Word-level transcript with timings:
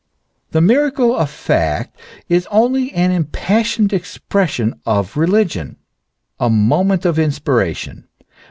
The 0.49 0.61
miracle 0.61 1.15
of 1.15 1.29
fact 1.29 1.95
is 2.27 2.47
only 2.49 2.91
an 2.93 3.11
impassioned 3.11 3.93
ex 3.93 4.17
pression 4.17 4.81
of 4.83 5.15
religion, 5.15 5.75
a 6.39 6.49
moment 6.49 7.05
of 7.05 7.19
inspiration. 7.19 8.07